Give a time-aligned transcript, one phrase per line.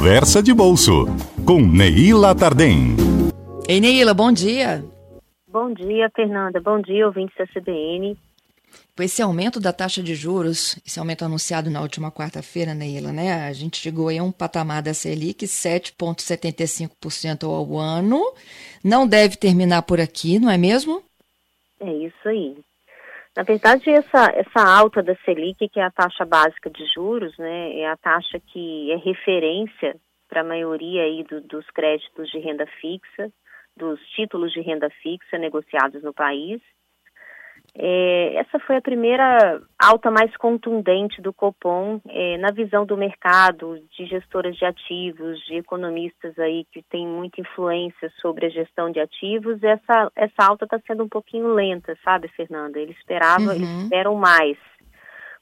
[0.00, 1.04] Conversa de Bolso,
[1.46, 2.96] com Neila Tardem.
[3.68, 4.82] Ei, Neila, bom dia.
[5.46, 6.58] Bom dia, Fernanda.
[6.58, 8.16] Bom dia, ouvintes da CBN.
[8.96, 13.46] Com esse aumento da taxa de juros, esse aumento anunciado na última quarta-feira, Neila, né?
[13.46, 18.22] A gente chegou aí a um patamar da Selic, 7,75% ao ano.
[18.82, 21.02] Não deve terminar por aqui, não é mesmo?
[21.78, 22.56] É isso aí.
[23.36, 27.78] Na verdade, essa, essa alta da Selic, que é a taxa básica de juros, né,
[27.78, 29.96] é a taxa que é referência
[30.28, 33.32] para a maioria aí do, dos créditos de renda fixa,
[33.76, 36.60] dos títulos de renda fixa negociados no país.
[37.74, 43.78] É, essa foi a primeira alta mais contundente do Copom é, na visão do mercado,
[43.96, 48.98] de gestoras de ativos, de economistas aí que têm muita influência sobre a gestão de
[48.98, 49.62] ativos.
[49.62, 52.78] Essa, essa alta está sendo um pouquinho lenta, sabe, Fernanda?
[52.78, 53.52] Eles esperavam, uhum.
[53.54, 54.58] eles esperam mais.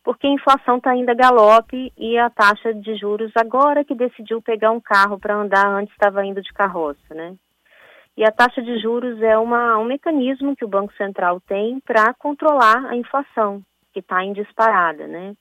[0.04, 4.70] Porque a inflação está ainda galope e a taxa de juros, agora que decidiu pegar
[4.70, 7.34] um carro para andar, antes estava indo de carroça, né?
[8.18, 12.12] E a taxa de juros é uma, um mecanismo que o Banco Central tem para
[12.14, 15.34] controlar a inflação, que está em disparada, né?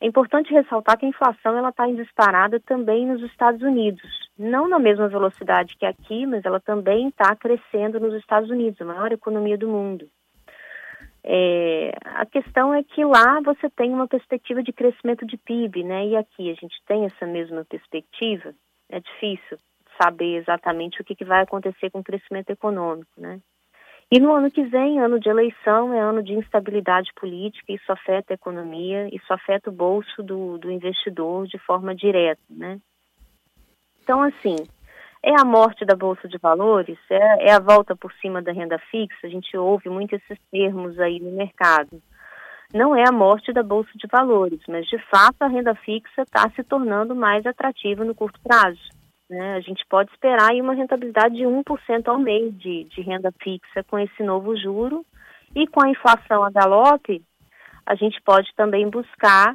[0.00, 4.68] É importante ressaltar que a inflação ela está em disparada também nos Estados Unidos, não
[4.68, 9.10] na mesma velocidade que aqui, mas ela também está crescendo nos Estados Unidos, a maior
[9.10, 10.06] economia do mundo.
[11.24, 16.06] É, a questão é que lá você tem uma perspectiva de crescimento de PIB, né?
[16.06, 18.54] E aqui a gente tem essa mesma perspectiva.
[18.88, 19.58] É difícil
[20.00, 23.40] saber exatamente o que, que vai acontecer com o crescimento econômico, né?
[24.10, 28.32] E no ano que vem, ano de eleição, é ano de instabilidade política, isso afeta
[28.32, 32.78] a economia, isso afeta o bolso do, do investidor de forma direta, né?
[34.00, 34.54] Então, assim,
[35.20, 38.78] é a morte da Bolsa de Valores, é, é a volta por cima da renda
[38.78, 42.00] fixa, a gente ouve muito esses termos aí no mercado.
[42.72, 46.48] Não é a morte da Bolsa de Valores, mas de fato a renda fixa está
[46.50, 48.80] se tornando mais atrativa no curto prazo.
[49.28, 49.54] Né?
[49.54, 53.82] A gente pode esperar aí uma rentabilidade de 1% ao mês de, de renda fixa
[53.84, 55.04] com esse novo juro.
[55.54, 57.22] E com a inflação a galope,
[57.86, 59.54] a gente pode também buscar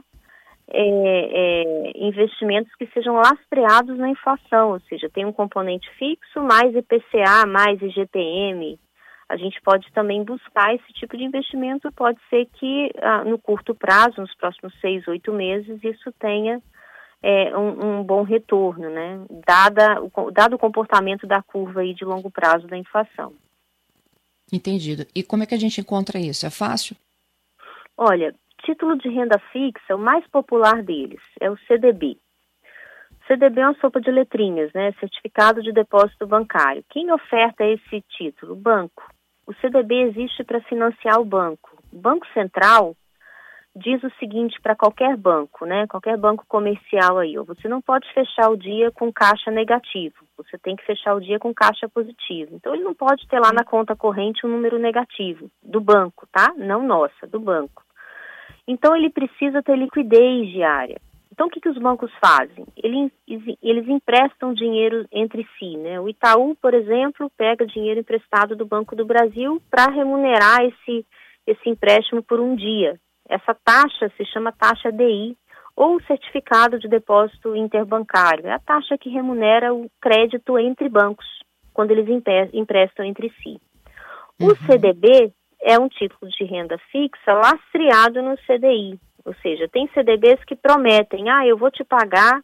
[0.68, 6.74] é, é, investimentos que sejam lastreados na inflação, ou seja, tem um componente fixo, mais
[6.76, 8.80] IPCA, mais IGPM.
[9.28, 11.92] A gente pode também buscar esse tipo de investimento.
[11.94, 16.62] Pode ser que ah, no curto prazo, nos próximos seis, oito meses, isso tenha
[17.22, 19.24] é, um, um, bom retorno, né?
[19.46, 23.34] Dada o, dado o comportamento da curva aí de longo prazo da inflação.
[24.52, 25.06] Entendido.
[25.16, 26.46] E como é que a gente encontra isso?
[26.46, 26.96] É fácil?
[27.98, 28.34] Olha,
[28.66, 32.18] título de renda fixa, o mais popular deles é o CDB.
[33.28, 34.92] CDB é uma sopa de letrinhas, né?
[35.00, 36.84] Certificado de Depósito Bancário.
[36.90, 38.54] Quem oferta esse título?
[38.54, 39.04] O banco.
[39.48, 41.78] O CDB existe para financiar o banco.
[41.92, 42.96] O Banco Central
[43.76, 45.88] diz o seguinte para qualquer banco, né?
[45.88, 50.16] Qualquer banco comercial aí, ó, você não pode fechar o dia com caixa negativo.
[50.38, 52.56] Você tem que fechar o dia com caixa positivo.
[52.56, 56.54] Então ele não pode ter lá na conta corrente um número negativo do banco, tá?
[56.58, 57.84] Não nossa, do banco.
[58.68, 61.00] Então ele precisa ter liquidez diária.
[61.32, 62.66] Então o que, que os bancos fazem?
[62.76, 63.10] Eles,
[63.64, 66.00] eles emprestam dinheiro entre si, né?
[66.00, 71.06] O Itaú, por exemplo, pega dinheiro emprestado do Banco do Brasil para remunerar esse
[71.48, 73.00] esse empréstimo por um dia.
[73.32, 75.38] Essa taxa se chama taxa DI
[75.74, 78.46] ou certificado de depósito interbancário.
[78.46, 81.26] É a taxa que remunera o crédito entre bancos,
[81.74, 82.10] quando eles
[82.52, 83.58] emprestam entre si.
[84.38, 84.56] O uhum.
[84.68, 85.32] CDB
[85.62, 91.30] é um título de renda fixa lastreado no CDI, ou seja, tem CDBs que prometem,
[91.30, 92.42] ah, eu vou te pagar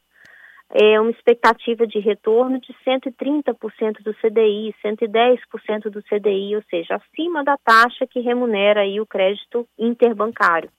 [0.70, 7.44] é, uma expectativa de retorno de 130% do CDI, 110% do CDI, ou seja, acima
[7.44, 10.70] da taxa que remunera aí o crédito interbancário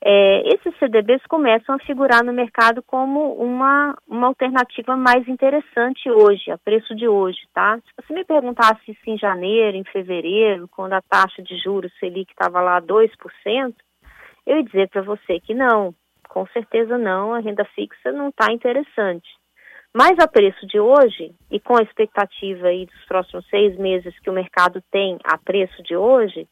[0.00, 6.50] é, esses CDBs começam a figurar no mercado como uma, uma alternativa mais interessante hoje,
[6.50, 7.78] a preço de hoje, tá?
[7.78, 12.30] Se você me perguntasse isso em janeiro, em fevereiro, quando a taxa de juros Selic
[12.30, 13.10] estava lá 2%,
[14.46, 15.92] eu ia dizer para você que não,
[16.28, 19.28] com certeza não, a renda fixa não está interessante.
[19.92, 24.30] Mas a preço de hoje, e com a expectativa aí dos próximos seis meses que
[24.30, 26.46] o mercado tem a preço de hoje,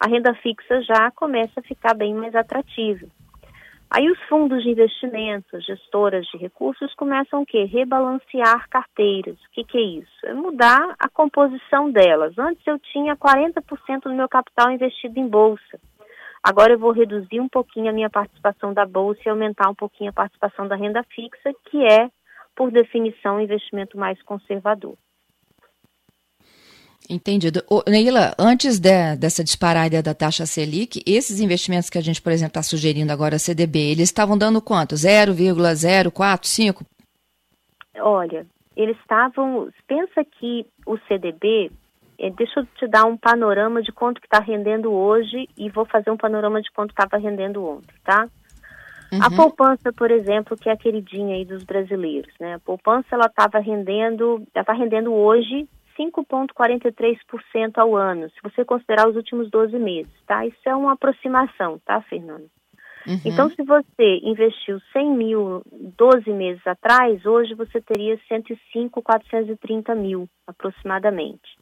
[0.00, 3.06] a renda fixa já começa a ficar bem mais atrativa.
[3.90, 7.64] Aí os fundos de investimentos, gestoras de recursos, começam o quê?
[7.64, 9.38] Rebalancear carteiras.
[9.44, 10.26] O que, que é isso?
[10.26, 12.38] É mudar a composição delas.
[12.38, 15.80] Antes eu tinha 40% do meu capital investido em bolsa.
[16.42, 20.10] Agora eu vou reduzir um pouquinho a minha participação da bolsa e aumentar um pouquinho
[20.10, 22.10] a participação da renda fixa, que é,
[22.54, 24.96] por definição, um investimento mais conservador.
[27.08, 27.62] Entendido.
[27.70, 32.30] Ô, Neila, antes de, dessa disparada da taxa Selic, esses investimentos que a gente, por
[32.30, 34.94] exemplo, está sugerindo agora, CDB, eles estavam dando quanto?
[34.94, 36.84] 0,045?
[38.00, 38.46] Olha,
[38.76, 39.70] eles estavam.
[39.86, 41.70] Pensa que o CDB.
[42.20, 45.84] É, deixa eu te dar um panorama de quanto que está rendendo hoje e vou
[45.86, 48.26] fazer um panorama de quanto estava rendendo ontem, tá?
[49.12, 49.22] Uhum.
[49.22, 52.54] A poupança, por exemplo, que é a queridinha aí dos brasileiros, né?
[52.54, 59.08] A poupança ela estava rendendo, ela está rendendo hoje 5,43% ao ano, se você considerar
[59.08, 60.46] os últimos 12 meses, tá?
[60.46, 62.48] Isso é uma aproximação, tá, Fernando?
[63.06, 63.20] Uhum.
[63.24, 65.62] Então, se você investiu 100 mil
[65.96, 71.58] 12 meses atrás, hoje você teria 105, 430 mil, aproximadamente.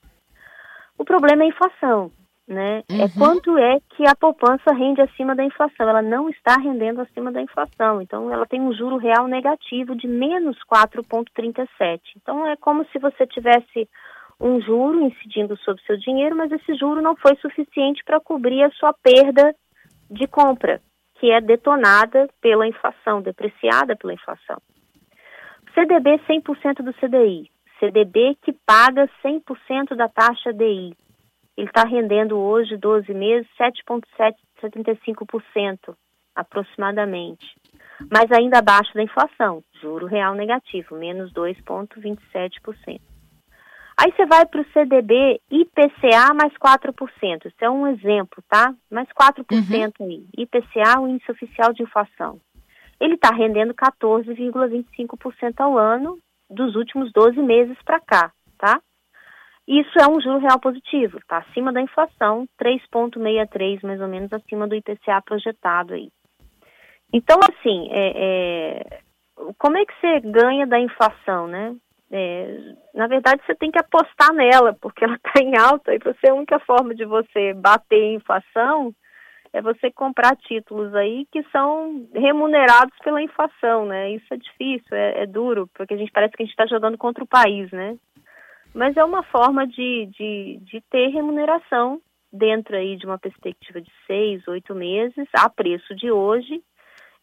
[0.98, 2.10] O problema é a inflação,
[2.48, 2.82] né?
[2.88, 3.02] É uhum.
[3.02, 5.88] É quanto é que a poupança rende acima da inflação.
[5.88, 8.00] Ela não está rendendo acima da inflação.
[8.00, 12.00] Então, ela tem um juro real negativo de menos 4,37.
[12.16, 13.88] Então, é como se você tivesse
[14.40, 18.70] um juro incidindo sobre seu dinheiro, mas esse juro não foi suficiente para cobrir a
[18.72, 19.54] sua perda
[20.10, 20.82] de compra,
[21.18, 24.60] que é detonada pela inflação, depreciada pela inflação.
[25.74, 27.50] CDB 100% do CDI.
[27.78, 30.96] CDB que paga 100% da taxa DI.
[31.56, 35.96] Ele está rendendo hoje, 12 meses, 7,75%
[36.34, 37.46] aproximadamente.
[38.10, 43.00] Mas ainda abaixo da inflação, juro real negativo, menos 2,27%.
[43.98, 47.46] Aí você vai para o CDB IPCA mais 4%.
[47.46, 48.74] Isso é um exemplo, tá?
[48.90, 50.06] Mais 4% uhum.
[50.06, 50.26] aí.
[50.36, 52.38] IPCA, o índice oficial de inflação.
[53.00, 56.18] Ele está rendendo 14,25% ao ano
[56.50, 58.80] dos últimos 12 meses para cá, tá?
[59.66, 64.68] Isso é um juro real positivo, tá acima da inflação, 3,63 mais ou menos acima
[64.68, 66.08] do IPCA projetado aí.
[67.12, 69.00] Então, assim, é, é,
[69.58, 71.74] como é que você ganha da inflação, né?
[72.10, 72.58] É,
[72.94, 76.34] na verdade, você tem que apostar nela, porque ela está em alta e você, a
[76.34, 78.94] única forma de você bater a inflação
[79.52, 84.10] é você comprar títulos aí que são remunerados pela inflação, né?
[84.10, 86.98] Isso é difícil, é, é duro, porque a gente parece que a gente está jogando
[86.98, 87.96] contra o país, né?
[88.74, 92.00] Mas é uma forma de, de, de ter remuneração
[92.30, 96.62] dentro aí de uma perspectiva de seis, oito meses, a preço de hoje,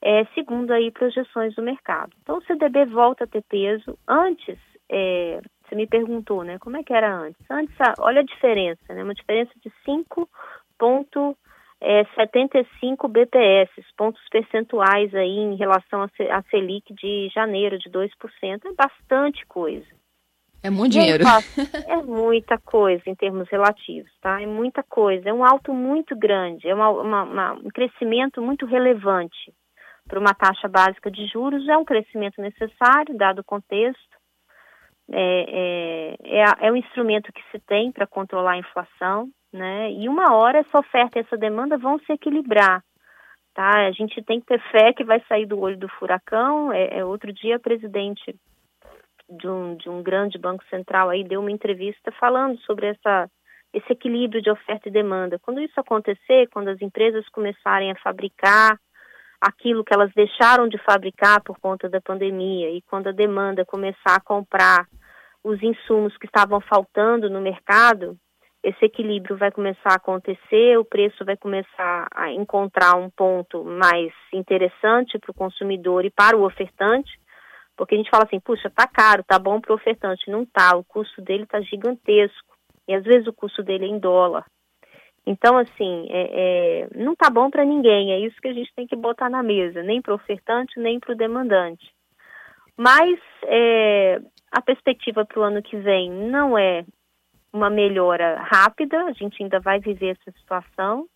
[0.02, 2.12] é, segundo aí projeções do mercado.
[2.22, 3.98] Então o CDB volta a ter peso.
[4.08, 4.58] Antes,
[4.94, 6.60] é, você me perguntou, né?
[6.60, 7.42] Como é que era antes?
[7.50, 9.04] Antes, olha a diferença, né?
[9.04, 11.36] Uma diferença de 5,75
[11.82, 18.10] é, BPS, pontos percentuais aí em relação a Selic de janeiro de 2%.
[18.44, 19.88] É bastante coisa.
[20.62, 21.24] É muito dinheiro.
[21.88, 24.42] É muita coisa em termos relativos, tá?
[24.42, 25.30] É muita coisa.
[25.30, 29.52] É um alto muito grande, é uma, uma, uma, um crescimento muito relevante
[30.08, 31.68] para uma taxa básica de juros.
[31.68, 34.23] É um crescimento necessário, dado o contexto
[35.12, 39.92] é, é, é, é o instrumento que se tem para controlar a inflação, né?
[39.92, 42.84] E uma hora essa oferta e essa demanda vão se equilibrar,
[43.54, 43.88] tá?
[43.88, 46.72] A gente tem que ter fé que vai sair do olho do furacão.
[46.72, 48.36] É, é outro dia, presidente
[49.30, 53.30] de um, de um grande banco central aí deu uma entrevista falando sobre essa
[53.74, 55.40] esse equilíbrio de oferta e demanda.
[55.40, 58.78] Quando isso acontecer, quando as empresas começarem a fabricar
[59.44, 64.16] aquilo que elas deixaram de fabricar por conta da pandemia e quando a demanda começar
[64.16, 64.88] a comprar
[65.44, 68.18] os insumos que estavam faltando no mercado,
[68.64, 74.14] esse equilíbrio vai começar a acontecer, o preço vai começar a encontrar um ponto mais
[74.32, 77.12] interessante para o consumidor e para o ofertante,
[77.76, 80.78] porque a gente fala assim, puxa, tá caro, tá bom para o ofertante, não tá,
[80.78, 82.54] o custo dele tá gigantesco
[82.88, 84.46] e às vezes o custo dele é em dólar.
[85.26, 88.86] Então, assim, é, é, não tá bom para ninguém, é isso que a gente tem
[88.86, 91.86] que botar na mesa, nem para o ofertante, nem para o demandante.
[92.76, 94.20] Mas é,
[94.52, 96.86] a perspectiva para o ano que vem não é
[97.54, 101.08] uma melhora rápida, a gente ainda vai viver essa situação.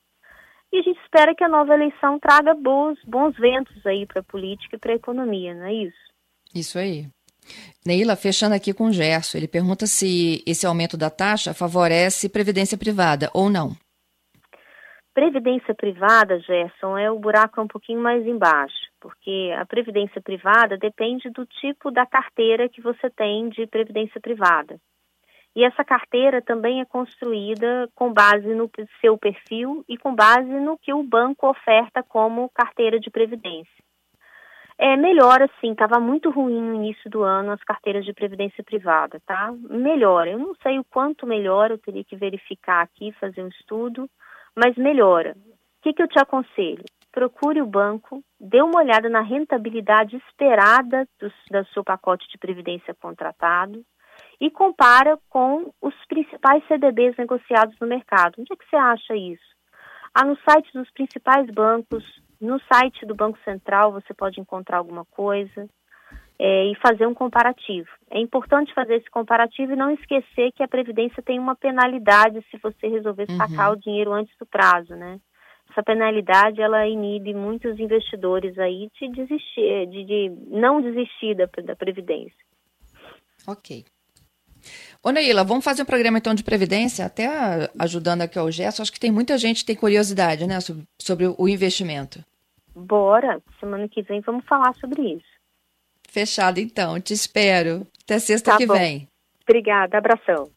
[0.72, 4.24] E a gente espera que a nova eleição traga bons, bons ventos aí para a
[4.24, 5.98] política e para a economia, não é isso?
[6.54, 7.08] Isso aí.
[7.86, 12.78] Neila, fechando aqui com o Gerson, ele pergunta se esse aumento da taxa favorece previdência
[12.78, 13.76] privada ou não.
[15.18, 21.28] Previdência privada, Gerson, é o buraco um pouquinho mais embaixo, porque a previdência privada depende
[21.32, 24.80] do tipo da carteira que você tem de previdência privada.
[25.56, 28.70] E essa carteira também é construída com base no
[29.02, 33.84] seu perfil e com base no que o banco oferta como carteira de previdência.
[34.78, 39.20] É, melhora sim, estava muito ruim no início do ano as carteiras de previdência privada,
[39.26, 39.52] tá?
[39.68, 40.30] Melhora.
[40.30, 44.08] Eu não sei o quanto melhora, eu teria que verificar aqui, fazer um estudo
[44.58, 45.36] mas melhora.
[45.38, 46.84] O que, que eu te aconselho?
[47.12, 52.96] Procure o banco, dê uma olhada na rentabilidade esperada do, do seu pacote de previdência
[52.96, 53.84] contratado
[54.42, 58.36] e compara com os principais CDBs negociados no mercado.
[58.40, 59.46] Onde é que você acha isso?
[60.14, 62.04] Ah, no site dos principais bancos,
[62.42, 65.68] no site do Banco Central você pode encontrar alguma coisa.
[66.39, 67.88] É, e fazer um comparativo.
[68.12, 72.58] É importante fazer esse comparativo e não esquecer que a Previdência tem uma penalidade se
[72.58, 73.77] você resolver sacar uhum.
[73.77, 75.20] o dinheiro antes do prazo, né?
[75.70, 81.75] Essa penalidade, ela inibe muitos investidores aí de desistir, de, de não desistir da, da
[81.75, 82.38] Previdência.
[83.46, 83.84] Ok.
[85.03, 87.27] Ô Neila, vamos fazer um programa então de Previdência, até
[87.79, 88.82] ajudando aqui ao Gesso.
[88.82, 92.24] Acho que tem muita gente que tem curiosidade, né, sobre, sobre o investimento.
[92.75, 95.37] Bora, semana que vem vamos falar sobre isso.
[96.08, 97.86] Fechado então, te espero.
[98.04, 98.74] Até sexta tá que bom.
[98.74, 99.08] vem.
[99.48, 100.50] Obrigada, abração.